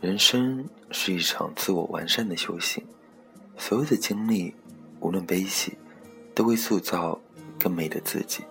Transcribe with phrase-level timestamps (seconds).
[0.00, 2.84] 人生是一场自我完善的修行，
[3.56, 4.54] 所有的经历，
[5.00, 5.76] 无论悲喜，
[6.36, 7.20] 都会塑造
[7.58, 8.44] 更美的自己。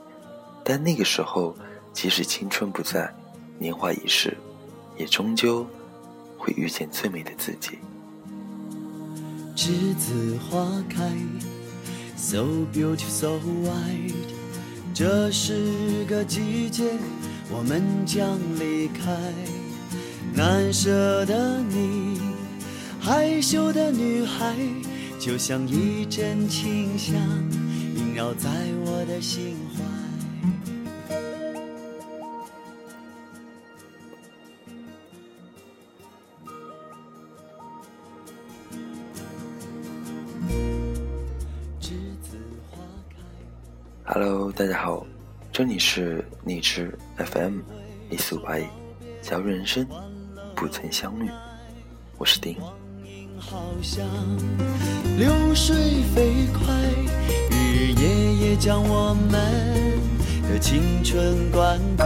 [0.65, 1.55] 但那个时候，
[1.93, 3.13] 即使青春不在，
[3.57, 4.35] 年华已逝，
[4.97, 5.65] 也终究
[6.37, 7.79] 会遇见最美的自己。
[9.55, 11.09] 栀子花开
[12.17, 12.43] ，so
[12.73, 14.13] beautiful so white。
[14.93, 16.91] 这是个季节，
[17.49, 19.56] 我们将离开。
[20.37, 22.21] 难舍的你，
[22.99, 24.55] 害羞的女孩，
[25.19, 27.15] 就像一阵清香，
[27.95, 28.47] 萦绕在
[28.85, 29.83] 我的心怀。
[44.05, 45.03] Hello，大家好，
[45.51, 47.61] 这里是荔枝 FM
[48.11, 48.67] 一四五八一，
[49.23, 49.83] 假如人生
[50.57, 51.29] 不曾相遇，
[52.17, 52.57] 我是丁。
[55.15, 56.73] 流水飞快，
[57.51, 59.29] 日夜夜将我们
[60.49, 62.03] 的青春灌溉。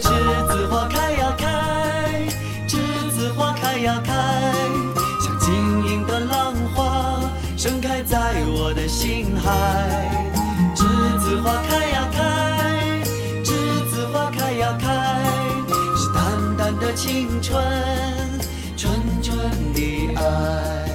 [0.00, 0.10] 栀
[0.48, 2.26] 子花开呀开，
[2.66, 2.76] 栀
[3.10, 4.12] 子花开呀开，
[5.24, 5.54] 像晶
[5.86, 7.20] 莹的浪花
[7.56, 9.93] 盛开在我的心海。
[17.06, 17.62] 青春，
[18.78, 19.38] 纯纯
[19.74, 20.88] 的爱。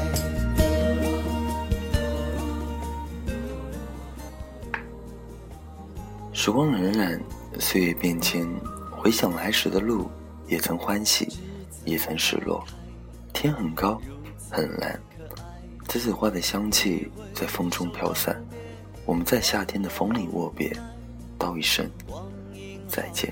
[6.34, 7.22] 时光荏苒，
[7.60, 8.50] 岁月变迁，
[8.90, 10.10] 回想来时的路，
[10.48, 11.28] 也曾欢喜，
[11.86, 12.66] 也曾失落。
[13.32, 14.02] 天很高，
[14.50, 15.00] 很蓝，
[15.88, 18.44] 栀子花的香气在风中飘散。
[19.06, 20.76] 我们在夏天的风里握别，
[21.38, 21.88] 道一声
[22.88, 23.32] 再见。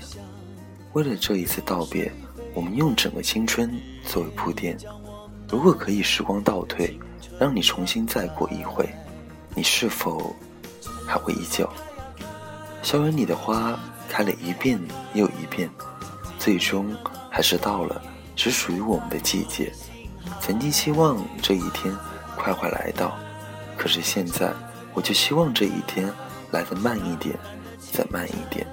[0.92, 2.10] 为了这一次道别，
[2.58, 3.72] 我们用整个青春
[4.04, 4.76] 作为铺垫。
[5.48, 6.98] 如果可以时光倒退，
[7.38, 8.84] 让你重新再过一回，
[9.54, 10.34] 你是否
[11.06, 11.70] 还会依旧？
[12.82, 14.76] 校园里的花开了一遍
[15.14, 15.70] 又一遍，
[16.36, 16.92] 最终
[17.30, 18.02] 还是到了
[18.34, 19.72] 只属于我们的季节。
[20.40, 21.96] 曾经希望这一天
[22.36, 23.16] 快快来到，
[23.76, 24.52] 可是现在
[24.94, 26.12] 我就希望这一天
[26.50, 27.38] 来得慢一点，
[27.92, 28.66] 再慢一点，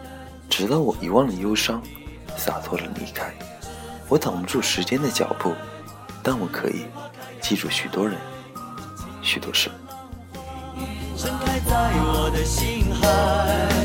[0.50, 1.80] 直到我遗忘了忧伤，
[2.36, 3.32] 洒脱的离开。
[4.08, 5.54] 我挡不住时间的脚步，
[6.22, 6.86] 但我可以
[7.42, 8.18] 记住许多人，
[9.22, 9.70] 许多事。
[11.18, 13.76] 盛开在我的心海。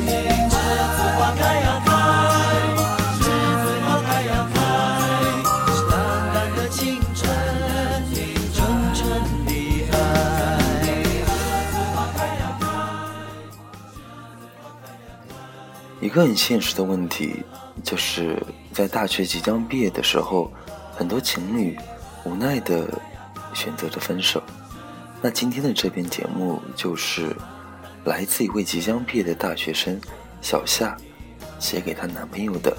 [16.02, 17.44] 一个很现实的问题，
[17.82, 18.40] 就是
[18.72, 20.52] 在大学即将毕业的时候，
[20.94, 21.78] 很多情侣
[22.24, 22.86] 无奈的
[23.54, 24.42] 选择着分手。
[25.22, 27.34] 那今天的这篇节目，就是
[28.04, 30.00] 来自一位即将毕业的大学生
[30.40, 30.96] 小夏
[31.58, 32.76] 写给她男朋友的，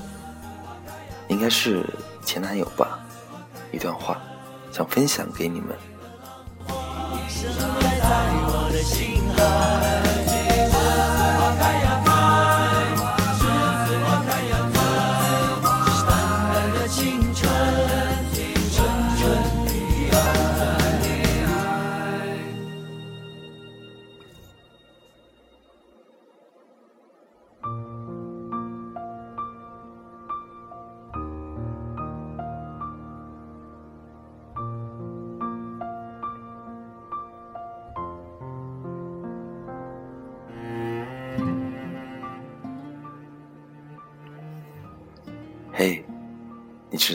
[1.27, 1.85] 应该是
[2.25, 2.99] 前男友吧，
[3.71, 4.21] 一段话，
[4.71, 5.75] 想分享给你们。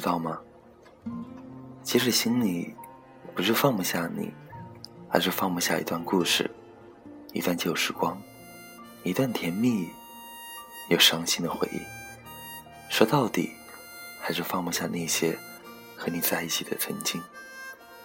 [0.06, 0.38] 道吗？
[1.82, 2.72] 其实心里
[3.34, 4.32] 不是放不下你，
[5.10, 6.48] 而是放不下一段故事，
[7.32, 8.16] 一段旧时光，
[9.02, 9.88] 一段甜蜜
[10.90, 11.80] 又伤心的回忆。
[12.88, 13.50] 说到底，
[14.20, 15.36] 还是放不下那些
[15.96, 17.20] 和你在一起的曾经，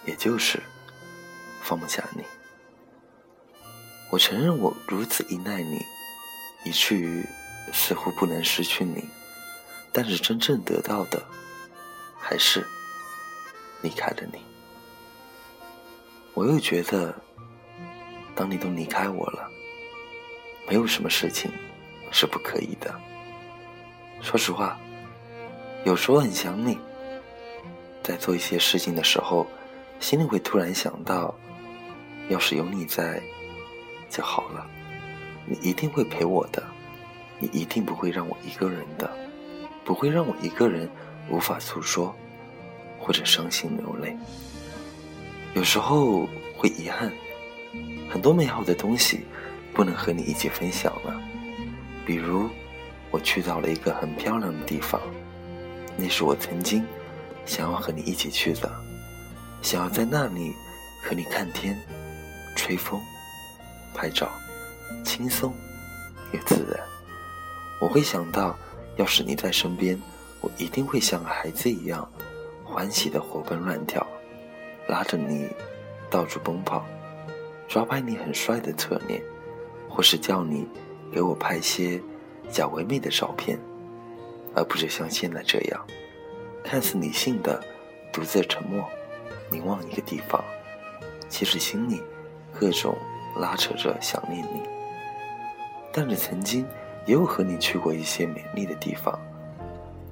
[0.04, 0.60] 也就是
[1.62, 2.24] 放不下你。
[4.10, 5.86] 我承认我如此依赖你，
[6.66, 7.24] 以至于
[7.72, 9.08] 似乎不能失去你。
[9.94, 11.24] 但是真正得到的，
[12.22, 12.66] 还是
[13.82, 14.40] 离开了你。
[16.34, 17.14] 我又觉得，
[18.36, 19.50] 当你都离开我了，
[20.68, 21.52] 没有什么事情
[22.12, 22.94] 是不可以的。
[24.22, 24.80] 说实话，
[25.84, 26.78] 有时候很想你，
[28.04, 29.46] 在做一些事情的时候，
[30.00, 31.36] 心里会突然想到，
[32.30, 33.22] 要是有你在
[34.10, 34.66] 就好了。
[35.46, 36.64] 你一定会陪我的，
[37.40, 39.12] 你一定不会让我一个人的。
[39.84, 40.88] 不会让我一个人
[41.30, 42.16] 无法诉说，
[43.00, 44.16] 或者伤心流泪。
[45.54, 46.28] 有时候
[46.58, 47.12] 会遗憾，
[48.10, 49.26] 很多美好的东西
[49.74, 51.22] 不能和你一起分享了。
[52.06, 52.50] 比如，
[53.12, 55.00] 我去到了一个很漂亮的地方，
[55.98, 56.86] 那是我曾经
[57.46, 58.72] 想要和你一起去的，
[59.62, 60.54] 想要在那里
[61.04, 61.78] 和你看天、
[62.56, 63.00] 吹风、
[63.94, 64.30] 拍照，
[65.04, 65.54] 轻松
[66.34, 66.80] 又自然。
[67.82, 68.58] 我会想到，
[68.98, 70.00] 要是你在身边，
[70.42, 72.08] 我一定会像个孩子一样，
[72.66, 74.06] 欢喜的活蹦乱跳。
[74.88, 75.48] 拉着你
[76.10, 76.84] 到处奔跑，
[77.68, 79.22] 抓拍你很帅的侧脸，
[79.88, 80.68] 或是叫你
[81.14, 82.02] 给我拍些
[82.50, 83.58] 假唯美的照片，
[84.54, 85.86] 而不是像现在这样，
[86.64, 87.64] 看似理性的
[88.12, 88.84] 独自沉默，
[89.50, 90.44] 凝望一个地方，
[91.30, 92.04] 其实心里
[92.60, 92.98] 各种
[93.38, 94.62] 拉扯着想念你。
[95.94, 96.66] 但是曾经
[97.06, 99.18] 也有和你去过一些美丽的地方，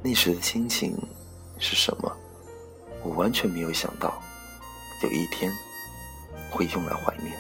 [0.01, 0.98] 那时的心情
[1.57, 2.12] 是什么？
[3.04, 4.22] 我完全没有想到。
[5.04, 5.51] 有一天
[6.50, 7.34] 会用来怀念，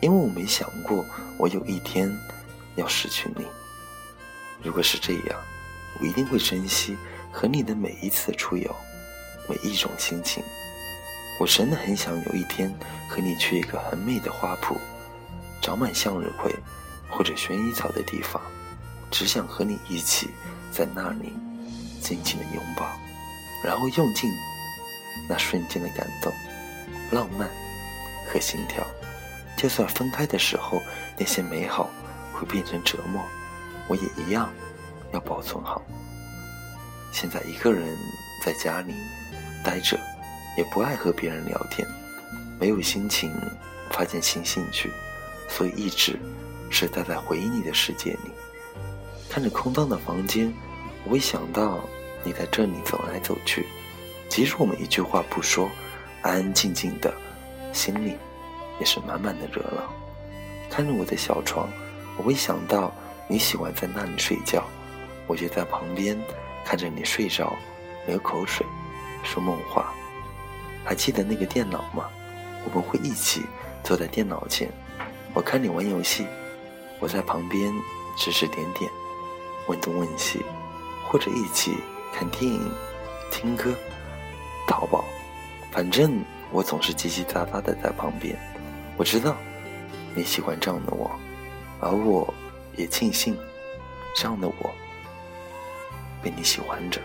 [0.00, 1.04] 因为我没想过
[1.38, 2.10] 我有一天
[2.76, 3.44] 要失去你。
[4.62, 5.40] 如果是这样，
[6.00, 6.96] 我一定会珍惜
[7.32, 8.74] 和你的每一次出游，
[9.48, 10.42] 每一种心情。
[11.38, 12.72] 我真的很想有一天
[13.08, 14.76] 和你去一个很美的花圃，
[15.60, 16.54] 长满向日葵
[17.08, 18.40] 或者薰衣草的地方，
[19.10, 20.30] 只想和你一起
[20.70, 21.32] 在那里
[22.02, 22.86] 紧紧的拥抱，
[23.64, 24.30] 然后用尽
[25.28, 26.30] 那瞬间的感动。
[27.12, 27.48] 浪漫
[28.26, 28.82] 和心跳，
[29.56, 30.80] 就算分开的时候，
[31.18, 31.90] 那些美好
[32.32, 33.22] 会变成折磨，
[33.86, 34.50] 我也一样
[35.12, 35.82] 要保存好。
[37.12, 37.94] 现在一个人
[38.42, 38.94] 在家里
[39.62, 39.98] 待着，
[40.56, 41.86] 也不爱和别人聊天，
[42.58, 43.30] 没有心情
[43.90, 44.90] 发现新兴趣，
[45.50, 46.18] 所以一直
[46.70, 48.32] 是待在回忆你的世界里，
[49.28, 50.50] 看着空荡的房间，
[51.04, 51.80] 我会想到
[52.24, 53.66] 你在这里走来走去，
[54.28, 55.68] 即使我们一句话不说。
[56.22, 57.12] 安安静静的，
[57.72, 58.16] 心里
[58.78, 59.92] 也是满满的热闹。
[60.70, 61.68] 看着我的小床，
[62.16, 62.92] 我会想到
[63.26, 64.62] 你喜欢在那里睡觉，
[65.26, 66.16] 我就在旁边
[66.64, 67.56] 看着你睡着，
[68.06, 68.64] 流口水，
[69.24, 69.92] 说梦话。
[70.84, 72.08] 还记得那个电脑吗？
[72.64, 73.42] 我们会一起
[73.82, 74.70] 坐在电脑前，
[75.34, 76.24] 我看你玩游戏，
[77.00, 77.72] 我在旁边
[78.16, 78.88] 指指点点，
[79.66, 80.40] 问东问西，
[81.12, 81.76] 或者一起
[82.10, 82.58] 看电影、
[83.30, 83.74] 听歌、
[84.66, 85.04] 淘宝。
[85.70, 88.34] 反正我总是叽叽喳喳的在旁边，
[88.96, 89.36] 我知道
[90.14, 91.10] 你喜欢这样的我，
[91.80, 92.32] 而我
[92.76, 93.36] 也庆幸
[94.16, 94.70] 这样的我
[96.22, 96.98] 被你喜欢着。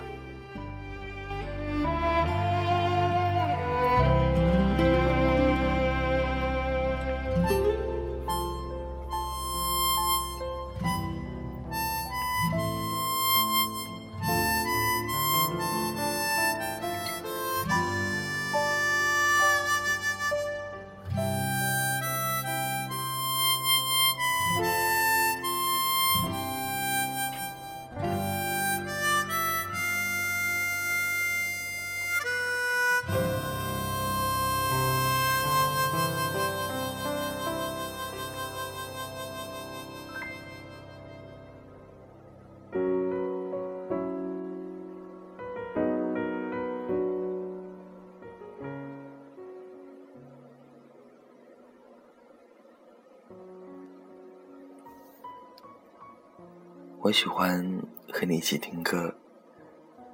[56.99, 57.63] 我喜欢
[58.11, 59.13] 和你一起听歌，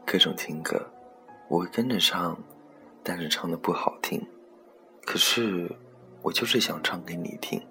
[0.06, 0.86] 各种情歌，
[1.48, 2.38] 我会跟着唱，
[3.02, 4.22] 但是唱的不好听。
[5.06, 5.74] 可是
[6.22, 7.62] 我就是想唱给你听。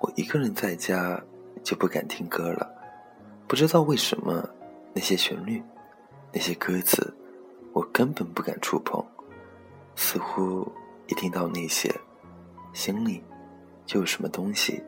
[0.00, 1.22] 我一个人在家
[1.62, 2.66] 就不敢听歌了，
[3.46, 4.48] 不知道为什么，
[4.94, 5.62] 那些旋律，
[6.32, 7.14] 那些歌词，
[7.74, 9.04] 我根本不敢触碰。
[9.94, 10.66] 似乎
[11.06, 11.94] 一听到那些，
[12.72, 13.22] 心里
[13.84, 14.82] 就有什么东西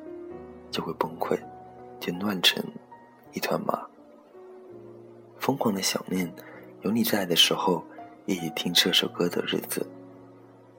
[0.71, 1.39] 就会崩溃，
[2.01, 2.65] 就乱成。
[3.33, 3.87] 一团麻，
[5.39, 6.33] 疯狂的想念
[6.83, 7.85] 有你在的时候，
[8.27, 9.87] 一起听这首歌的日子。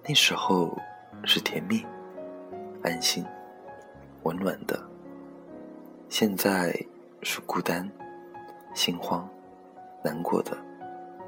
[0.03, 0.77] 那时候
[1.23, 1.85] 是甜蜜、
[2.83, 3.23] 安心、
[4.23, 4.81] 温暖的。
[6.09, 6.73] 现在
[7.21, 7.89] 是孤单、
[8.73, 9.29] 心慌、
[10.03, 10.57] 难过的。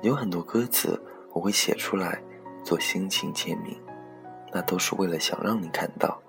[0.02, 1.02] 有很多歌词
[1.32, 2.22] 我会写出来
[2.64, 3.80] 做心情签名，
[4.52, 6.22] 那都是为了想让你看到，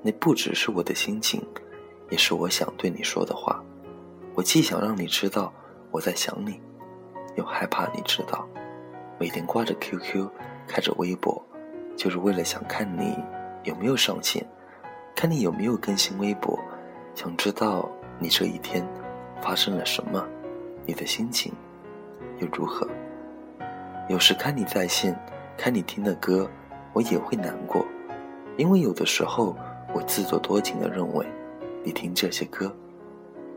[0.00, 1.46] 那不只是我的心情，
[2.08, 3.62] 也是我想对你说的话。
[4.40, 5.52] 我既想让你知道
[5.90, 6.58] 我在想你，
[7.36, 8.48] 又害怕你知道。
[9.18, 10.26] 每天挂着 QQ，
[10.66, 11.44] 开着微博，
[11.94, 13.18] 就是为了想看你
[13.64, 14.42] 有没有上线，
[15.14, 16.58] 看你有没有更新微博，
[17.14, 17.86] 想知道
[18.18, 18.82] 你这一天
[19.42, 20.26] 发生了什么，
[20.86, 21.52] 你的心情
[22.38, 22.88] 又如何。
[24.08, 25.14] 有时看你在线，
[25.54, 26.50] 看你听的歌，
[26.94, 27.84] 我也会难过，
[28.56, 29.54] 因为有的时候
[29.92, 31.26] 我自作多情的认为，
[31.84, 32.74] 你听这些歌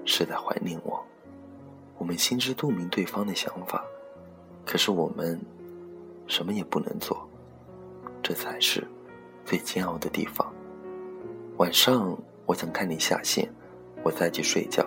[0.05, 1.03] 是在怀念我。
[1.97, 3.83] 我们心知肚明对方的想法，
[4.65, 5.39] 可是我们
[6.27, 7.27] 什么也不能做，
[8.21, 8.85] 这才是
[9.45, 10.51] 最煎熬的地方。
[11.57, 13.47] 晚上我想看你下线，
[14.03, 14.85] 我再去睡觉，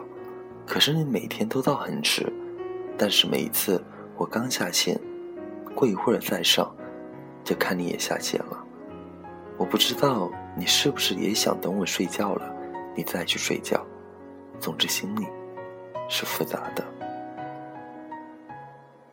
[0.66, 2.30] 可是你每天都到很迟。
[2.98, 3.82] 但是每一次
[4.16, 4.98] 我刚下线，
[5.74, 6.74] 过一会儿再上，
[7.44, 8.64] 就看你也下线了。
[9.58, 12.54] 我不知道你是不是也想等我睡觉了，
[12.94, 13.86] 你再去睡觉。
[14.58, 15.26] 总之心里
[16.08, 16.84] 是复杂的。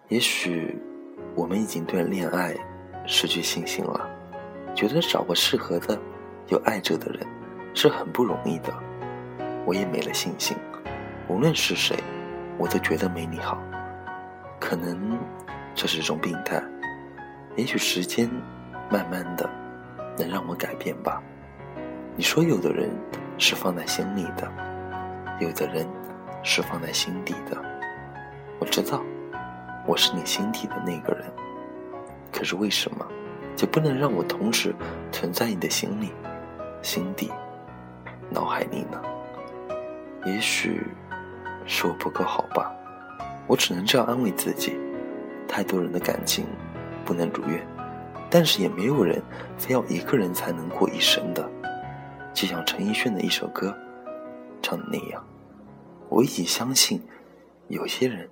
[0.09, 0.77] 也许
[1.35, 2.55] 我们已经对恋爱
[3.05, 4.09] 失去信心了，
[4.75, 5.97] 觉得找个适合的、
[6.49, 7.25] 有爱着的人
[7.73, 8.73] 是很不容易的。
[9.65, 10.55] 我也没了信心，
[11.27, 11.97] 无论是谁，
[12.57, 13.57] 我都觉得没你好。
[14.59, 15.17] 可能
[15.73, 16.61] 这是一种病态，
[17.55, 18.29] 也许时间
[18.89, 19.49] 慢慢的
[20.17, 21.21] 能让我改变吧。
[22.15, 22.91] 你说有的人
[23.37, 24.51] 是放在心里的，
[25.43, 25.87] 有的人
[26.41, 27.61] 是放在心底的。
[28.59, 29.03] 我知道
[29.85, 31.25] 我是你心底的那个人，
[32.31, 33.05] 可是为什么
[33.55, 34.73] 就不能让我同时
[35.11, 36.11] 存在你的心里、
[36.81, 37.31] 心底、
[38.29, 39.01] 脑海里呢？
[40.25, 40.87] 也许
[41.65, 42.71] 是我不够好吧。
[43.45, 44.79] 我只能这样安慰自己，
[45.47, 46.45] 太多人的感情
[47.03, 47.61] 不能如愿，
[48.29, 49.21] 但是也没有人
[49.57, 51.45] 非要一个人才能过一生的。
[52.33, 53.77] 就像陈奕迅的一首歌
[54.61, 55.21] 唱的那样，
[56.13, 57.01] 我已经相信，
[57.69, 58.29] 有些人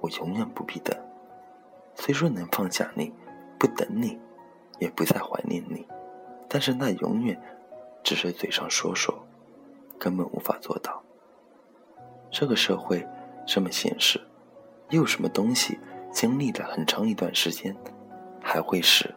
[0.00, 0.98] 我永远不必等。
[1.94, 3.12] 虽说能放下你，
[3.58, 4.18] 不等你，
[4.78, 5.86] 也不再怀念你，
[6.48, 7.38] 但是那永远
[8.02, 9.26] 只是嘴上说说，
[9.98, 11.02] 根本无法做到。
[12.30, 13.06] 这个社会。
[13.44, 14.20] 这么现实，
[14.90, 15.76] 又有什么东西
[16.12, 17.76] 经历了很长一段时间，
[18.40, 19.12] 还会是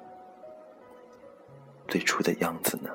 [1.88, 2.90] 最初的样子呢？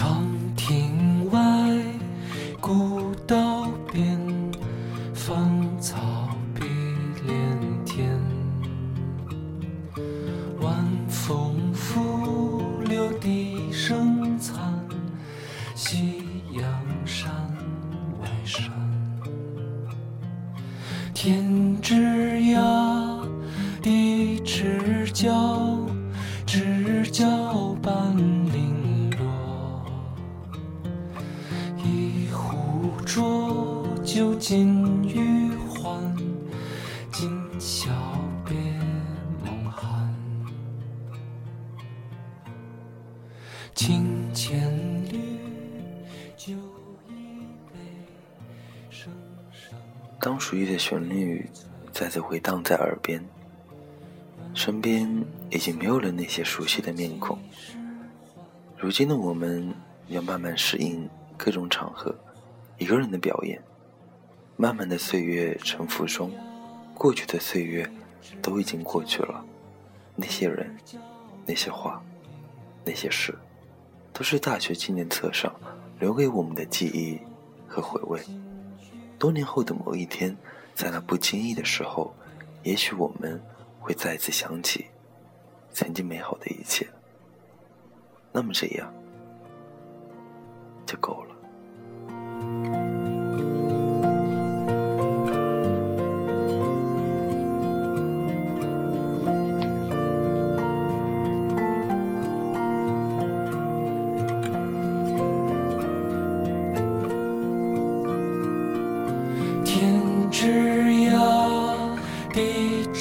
[0.00, 0.39] 天
[34.12, 36.16] 酒尽余欢，
[37.12, 37.88] 今宵
[38.44, 38.56] 别
[39.44, 40.12] 梦寒。
[43.72, 44.68] 情千
[45.04, 45.38] 缕，
[46.36, 46.54] 酒
[47.08, 47.12] 一
[47.70, 47.78] 杯，
[50.18, 51.48] 当熟悉的旋律
[51.92, 53.24] 再次回荡在耳边，
[54.54, 55.08] 身边
[55.50, 57.38] 已经没有了那些熟悉的面孔。
[58.76, 59.72] 如今的我们
[60.08, 62.12] 要慢慢适应各种场合，
[62.76, 63.62] 一个人的表演。
[64.60, 66.30] 慢慢的岁月沉浮中，
[66.94, 67.90] 过去的岁月
[68.42, 69.42] 都已经过去了。
[70.14, 70.76] 那些人，
[71.46, 72.02] 那些话，
[72.84, 73.34] 那些事，
[74.12, 75.50] 都是大学纪念册上
[75.98, 77.18] 留给我们的记忆
[77.66, 78.20] 和回味。
[79.18, 80.36] 多年后的某一天，
[80.74, 82.14] 在那不经意的时候，
[82.62, 83.40] 也许我们
[83.80, 84.84] 会再次想起
[85.72, 86.86] 曾经美好的一切。
[88.30, 88.92] 那么这样
[90.84, 91.29] 就够了。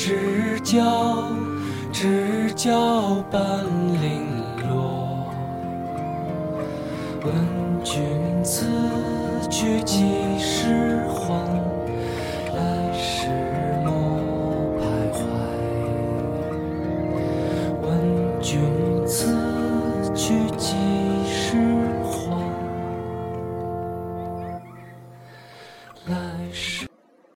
[0.01, 1.27] 知交，
[1.91, 3.41] 知交半
[4.01, 4.25] 零
[4.69, 5.29] 落。
[7.25, 7.35] 问
[7.83, 8.01] 君
[8.41, 8.65] 此
[9.49, 10.05] 去几
[10.39, 11.01] 时